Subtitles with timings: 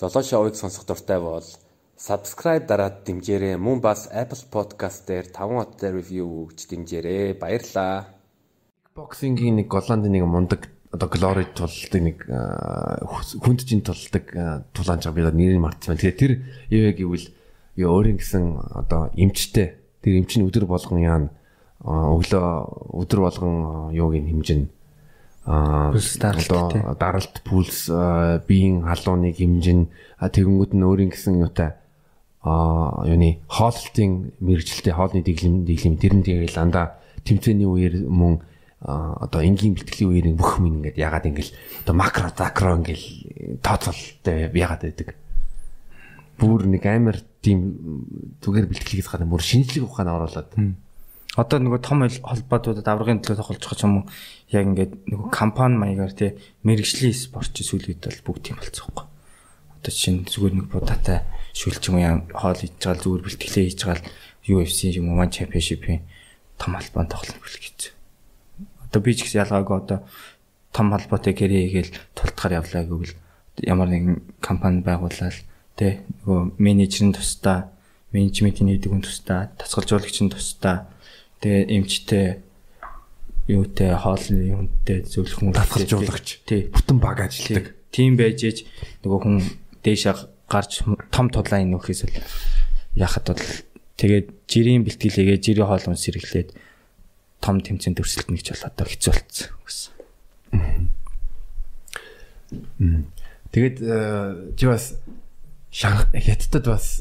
[0.00, 1.44] Золоо шоуыг сонсох дуртай бол
[2.00, 3.60] subscribe дараад дэмжээрэй.
[3.60, 7.36] Мөн бас Apple Podcast дээр 5 хоттой review өгч дэмжээрэй.
[7.36, 8.08] Баярлалаа.
[8.96, 12.16] Боксингийн нэг Голландын нэг мундаг одоо Glory тулдаг нэг
[13.44, 14.24] хүнджин тулдаг
[14.72, 16.00] тулаанч би нэрийг мартсан.
[16.00, 16.32] Тэгээ тэр
[16.72, 17.26] юу гэвэл
[17.76, 21.28] юу өөрийн гэсэн одоо эмчтэй тэр эмч нь өдөр болгон яана
[21.84, 22.48] өглөө
[23.04, 24.79] өдөр болгон юуг нь хэмжинэ
[25.44, 27.88] пульс даралт пульс
[28.46, 29.88] биеийн халууныг хэмжин
[30.20, 31.80] тэгэнгүүт нь өөрийн гэсэн юутай
[32.44, 38.40] а юуны хооллолтын мэрэгжилтэй хоолны дэглэм дэглэм тэр нь тэгэл андаа тэмцээний үеэр мөн
[38.80, 41.52] одоо энгийн бэлтгэлийн үеэр бүх юм ингээд ягаад ингээл
[41.84, 45.08] одоо макро закро ингээл тооцоолтой ягаад байдаг?
[46.40, 50.56] Бүр нэг амар тийм зүгээр бэлтгэлээс гадна бүр шинжлэх ухаанаа оруулаад
[51.40, 54.04] одоо нөгөө том холбоотуудад аврагын төлөө тоглож байгаа юм уу
[54.52, 56.30] яг ингээд нөгөө компани маягаар тий
[56.68, 59.06] мэрэгжлийн спорт чи сүүлийн үед бол бүгд тийм болцсоохгүй
[59.80, 61.24] одоо чинь зүгээр нэг будаатай
[61.56, 64.04] шүлж юм яа хоол хийж байгаа зүгээр бэлтгэлээ хийж байгаа
[64.50, 66.04] UFC юм уу чемпионшипийн
[66.60, 67.96] том албанд тоглох гэж
[68.90, 69.98] Одоо би ч гэсэн ялгаагүй одоо
[70.74, 73.14] том холбоотой гэрээ хийгээл тултахаар явлаа гэвэл
[73.62, 75.38] ямар нэгэн компани байгуулаад
[75.78, 77.70] тэ нөгөө менежер нь тусдаа,
[78.10, 80.90] менежментийн хүн тусдаа, тасгалжуулагч нь тусдаа,
[81.40, 82.26] тэгээ эмчтэй
[83.50, 87.74] юутэй хоолны хүнтэй зөвлөх хүн тасгалжуулагч тий бүтэн баг ажилладаг.
[87.90, 88.58] Тийм байж ээж
[89.02, 89.36] нөгөө хүн
[89.82, 90.14] дээшээ
[90.46, 92.14] гарч том тулаан нөхөөс л
[92.94, 93.46] яхад бол
[93.98, 96.54] тэгээд жирийн бэлтгэлээгээ жирийн хоол унс сэргэлээд
[97.40, 99.92] том тэмцээнд өрсөлдөх нэг ч бол одоо хэцүү болцсон гэсэн.
[103.50, 103.76] Тэгээд
[104.54, 104.84] чи бас
[105.72, 107.00] хятадд бас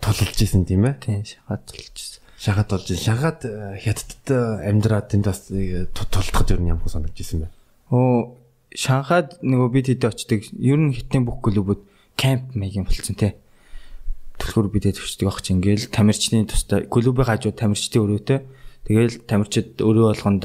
[0.00, 0.96] тулж исэн тийм ээ?
[1.02, 2.21] Тийм, шахаад тулж исэн.
[2.42, 2.98] Шахаад исэн.
[2.98, 3.40] Шахаад
[3.78, 4.26] хятадд
[4.66, 7.48] амьдраад тэнд бас тултахад ер нь ямар санагдаж исэн бэ?
[7.94, 8.34] Оо,
[8.74, 10.50] Шанхайд нөгөө бид хэд очдөг.
[10.58, 11.86] Ер нь хитэн бүх клубуд
[12.18, 13.38] кемп маягийн болцсон тий.
[14.42, 18.40] Түлхүүр бидэд төвчдөг ах чинь ингээл тамирчны тустай клубын хажуу тамирчдын өрөөтэй
[18.82, 20.44] Тэгээл тамирчид өөрөө болгонд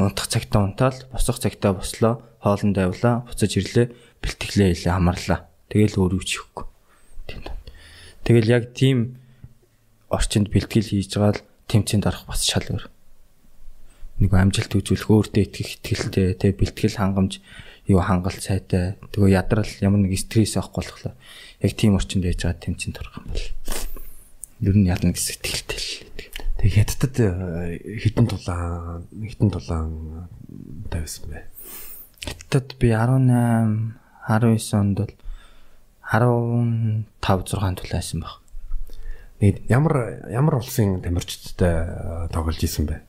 [0.00, 3.92] унтах цагтаа унтаал, босох цагтаа бослоо, хоолндоо явлаа, буцаж ирлээ,
[4.24, 5.52] бэлтгэлээ хийлээ, хамарлаа.
[5.68, 6.64] Тэгээл өөрөө ч ихгүй.
[7.28, 7.44] Тийм.
[8.24, 9.20] Тэгэл яг тийм
[10.12, 12.84] орчинд бэлтгэл хийж байгаа л тэмцээнд орох бас шал өөр.
[14.20, 17.40] Нэг амжилт үзүүлэх өөртөө итгэх итгэлтэй, тэгээ бэлтгэл хангамж
[17.88, 19.00] юу хангалт сайтай.
[19.10, 21.16] Тэгээ ядрал ямар нэг стресс авахгүй болохоор
[21.64, 23.48] яг тийм орчинд байж байгаа тэмцээнд орох юм бол.
[24.62, 25.90] Ер нь ялна гэсэн итгэлтэй л.
[26.62, 29.90] Тэг хятадд э, хитэн тулаан хитэн тулаан
[30.92, 31.42] тавьсан бэ.
[32.22, 33.98] Хятадд би 18
[34.30, 35.14] 19 онд бол
[36.06, 38.41] 15 6 тулаасан баг.
[39.42, 43.02] Нэг ямар ямар улсын тамирчидтай э, тоглож исэн бэ?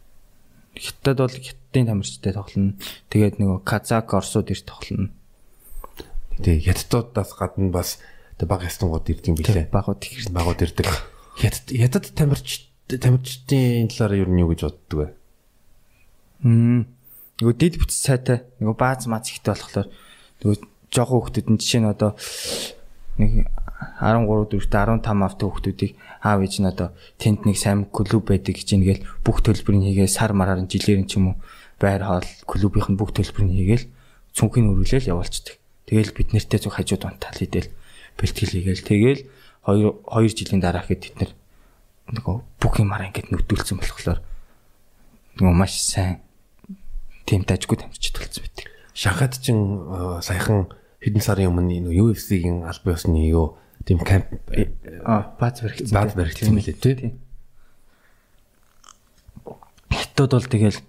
[0.73, 2.73] Хятад бол хятадын тамирчидтай тоглоно.
[3.13, 5.13] Тэгээд нөгөө Казак, Орсууд ирж тоглоно.
[6.41, 8.01] Тэгээ хятадуудаас гадна бас
[8.41, 9.69] баг ястангууд ирдэг юм билээ.
[9.69, 10.33] Багууд ирдэг.
[10.33, 10.89] Багууд ирдэг.
[11.37, 15.07] Хятад хятад тамирч тамирчдын талаар юу юу гэж боддог вэ?
[16.43, 16.89] Мм.
[17.39, 19.87] Нөгөө дид бүтц сайтай нөгөө бааз маз ихтэй болохоор
[20.41, 20.57] нөгөө
[20.89, 22.11] жоохон хүүхдүүд нь жишээ нь одоо
[23.17, 23.52] нэг
[24.01, 25.91] 13 4-т 15 автай хүүхдүүдийг
[26.23, 26.89] аав ээж нь одоо
[27.21, 31.17] тэнд нэг сайн клуб байдаг гэж ингээл бүх төлбөрийг хийгээ сар мараар жилээр нь ч
[31.19, 31.35] юм уу
[31.81, 33.85] байр хоол клубийнх нь бүх төлбөрийг хийгээл
[34.33, 35.55] цүнхийн өрүүлээл явуулцдаг.
[35.85, 37.69] Тэгээл бид нэртэй зүг хажууд унтаал хийдэл
[38.17, 39.21] бэлтгэл хийгээл тэгээл
[39.67, 41.31] 2 2 жилийн дараа хэд бид нэр
[42.11, 44.19] нөгөө бүх юмараа ингээд нүдүүлсэн болохоор
[45.39, 46.19] нөгөө маш сайн
[47.25, 48.65] тийм тажгүй тамирчид болсон байдаг.
[48.93, 49.55] Шанхайд ч
[50.21, 50.67] саяхан
[50.99, 54.27] хэдэн сарын өмнө нөгөө UFC-ийн албан ёсны юу тийм камп
[55.03, 55.93] а бааз баригдсан.
[55.93, 57.13] Бааз баригдсан мөлий тий.
[59.91, 60.79] Хятад бол тэгэл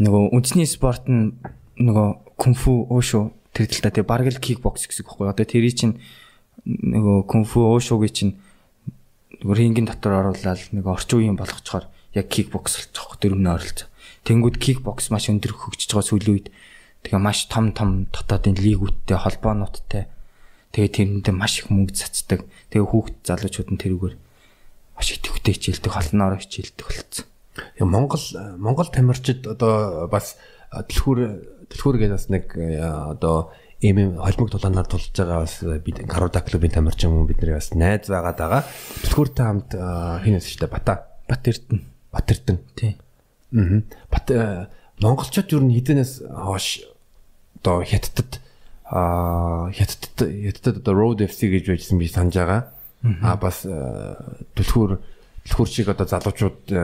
[0.00, 1.36] нөгөө үндэсний спорт нь
[1.80, 3.24] нөгөө кунфу өөшөө
[3.56, 5.32] тэр талдаа тий бараг л кикбокс гэсэн үг байхгүй.
[5.32, 5.96] Одоо тэрий чинь
[6.68, 8.32] нөгөө кунфу өөшөөгийн чинь
[9.40, 13.88] нөгөө рингийн дотор оруулаад нэг орчин үеийн болгочоор яг кикбокс болчих дөрөвнө оролцоо.
[14.28, 16.48] Тэнгүүд кикбокс маш өндөр хөгжиж байгаа сүүлийн үед
[17.08, 20.04] тэгээ маш том том дотоодын лигүүдтэй холбоонуудтай
[20.74, 22.46] тэгээ тэрэндээ маш их мөнгө цацдаг.
[22.70, 24.14] Тэгээ хүүхд залуучууд нь тэрүүгээр
[24.94, 27.26] маш идэвхтэй хичээлдэг, холноороо хичээлдэг болсон.
[27.80, 28.24] Монгол
[28.58, 30.38] Монгол тамирчид одоо бас
[30.70, 31.18] дэлхүүр
[31.70, 33.50] дэлхүүр гэдэг бас нэг одоо
[33.82, 38.38] ийм холбог тулаанаар тулж байгаа бас бид Каруда клубын тамирчин хүн бидний бас найз байгаад
[38.38, 38.62] байгаа.
[39.08, 41.08] Түлхүүртэй хамт хинээс штэ Бата.
[41.26, 41.82] Бат Эрдэнэ.
[42.12, 42.60] Бат Эрдэнэ.
[42.76, 42.92] Тий.
[43.56, 43.82] Аа.
[44.12, 44.26] Бат
[45.00, 46.84] монголчууд юу н хідэнээс хоош
[47.60, 48.38] одоо хятадд
[48.90, 52.62] аа хятадд хятадд одоо Road FC гэж байжсэн би санаж байгаа.
[53.22, 54.98] Аа бас түлхүүр
[55.46, 56.74] түлхүүр шиг одоо залуучууд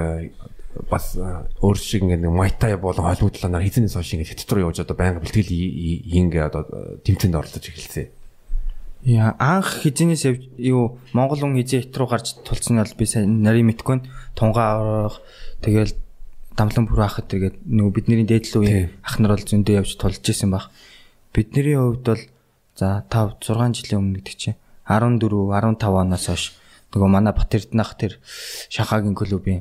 [0.90, 4.96] бас өөр шиг ингээд майтай болон холимог талаар хэзээс хойш ингээд хятад руу явж одоо
[4.96, 6.62] байнга бэлтгэл ингээ одоо
[7.02, 8.12] тэмцээнд оролцож эхэлсэн.
[9.06, 10.24] Яа анх хизэнээс
[10.62, 14.06] юу Монгол хүн хизээ хит руу гарч тулцсан нь бол би сайн нарийн мэдгүй нь
[14.36, 15.22] тунгаа орох
[15.62, 15.94] тэгэл
[16.56, 20.50] дамлан бүр ахад тэгээд нөгөө бидний дээдл үеийн ах нар бол зөндөө явж тулж исэн
[20.50, 20.72] баг.
[21.36, 22.22] Бидний хувьд бол
[22.80, 24.56] за 5 6 жилийн өмнө гэдэг чинь
[24.88, 26.56] 14 15 оноос хойш
[26.96, 28.16] нөгөө манай Бат Эрдэнах тэр
[28.72, 29.60] Шанхагийн клубын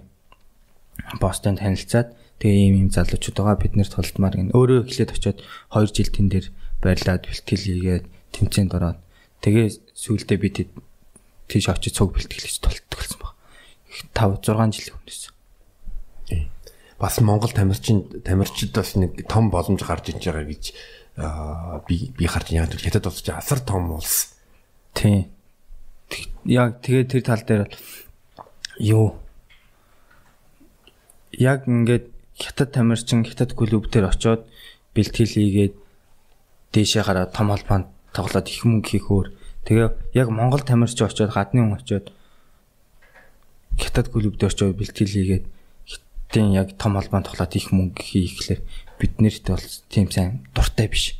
[1.19, 5.43] бостон танилцаад тэгээ ийм ийм залуучууд байгаа бид нэр тулдмаар гин өөрөө эхлээд очиод
[5.75, 6.47] 2 жил тэн дээр
[6.79, 8.99] байрлаад бэлтгэл хийгээд тэмцээнд ороод
[9.43, 9.67] тэгээ
[9.99, 10.49] сүүлдээ би
[11.51, 13.35] тийш очиж цуг бэлтгэлж тултгалсан баг.
[14.15, 15.23] 5 6 жилийн өмнөөс.
[16.99, 20.63] бас Монгол тамирчин тамирчид бас нэг том боломж гарч иж байгаа гэж
[21.15, 24.35] би би харж яг хятад улс чинь асар том улс.
[24.93, 25.31] Тийм.
[26.43, 27.77] Яг тэгээ тэр тал дээр бол
[28.79, 29.15] юу
[31.31, 34.43] яг ингээд хятад тамирчин хятад клуб дээр очиод
[34.91, 35.73] бэлтгэл хийгээд
[36.75, 39.27] дээшээ гараад том холбоонд тоглоод их мөнгө хийх өөр.
[39.63, 39.87] Тэгээ
[40.19, 42.11] яг Монгол тамирчин очиод гадны хүн очиод
[43.79, 45.45] хятад клуб дээр очиод бэлтгэл хийгээд
[46.35, 48.61] хятадын яг том холбоонд тоглоод их мөнгө хийхлээр
[48.99, 51.15] биднэрт бол тийм сайн дуртай биш.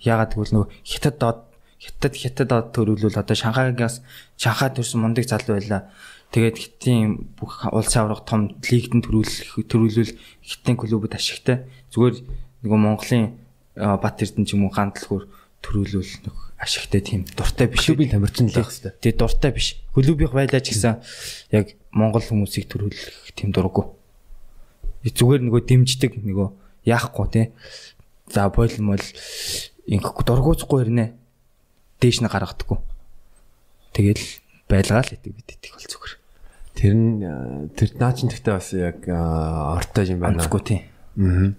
[0.00, 1.40] Ягаад гэвэл нөгөө хятад доод
[1.76, 4.00] хятад хятад доод төрүүлвэл одоо Шанхайгаас
[4.40, 5.92] Шанхай төрсэн мундаг залуу байлаа.
[6.32, 11.68] Тэгээд хитийн бүх улсын аврах том лигтэн төрүүлэх төрүүлвэл хитийн клубуд ашигтай.
[11.92, 12.16] Зүгээр
[12.64, 13.36] нөгөө Монголын
[13.76, 15.28] Бат Эрдэнэ ч юм уу гандлахөр
[15.60, 17.84] төрүүлвэл нэг ашигтай тийм дуртай биш.
[17.84, 18.96] Клубын тамирчин л байх хэвээр.
[18.96, 19.76] Тэгээ дуртай биш.
[19.92, 21.00] Клубийнх байлаа ч гэсэн
[21.52, 23.97] яг Монгол хүмүүсийг төрүүлэх тийм дурггүй.
[25.14, 26.48] Зүгээр нөгөө дэмждэг нөгөө
[26.88, 27.46] яахгүй тий.
[28.32, 29.04] За бойл мол
[29.88, 31.06] ингэхгүй дургуйцгүй хэрнэ.
[32.00, 32.78] Дээш нь гаргадаггүй.
[33.96, 34.24] Тэгэл
[34.68, 36.14] байлгаа л идэг бид идэх бол зүгээр.
[36.78, 40.38] Тэр нь аа, тэр наа чин гэхдээ бас яг аа, ортой юм байна.
[40.38, 40.80] Онцгүй тий.
[41.18, 41.56] Аа.